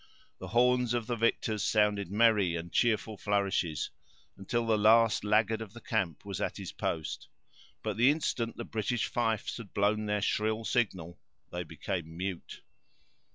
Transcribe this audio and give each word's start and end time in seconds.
The 0.39 0.47
horns 0.47 0.95
of 0.95 1.05
the 1.05 1.15
victors 1.15 1.63
sounded 1.63 2.09
merry 2.09 2.55
and 2.55 2.71
cheerful 2.71 3.17
flourishes, 3.17 3.91
until 4.35 4.65
the 4.65 4.75
last 4.75 5.23
laggard 5.23 5.61
of 5.61 5.73
the 5.73 5.79
camp 5.79 6.25
was 6.25 6.41
at 6.41 6.57
his 6.57 6.71
post; 6.71 7.27
but 7.83 7.97
the 7.97 8.09
instant 8.09 8.57
the 8.57 8.65
British 8.65 9.05
fifes 9.05 9.57
had 9.57 9.75
blown 9.75 10.07
their 10.07 10.23
shrill 10.23 10.65
signal, 10.65 11.19
they 11.51 11.61
became 11.63 12.17
mute. 12.17 12.63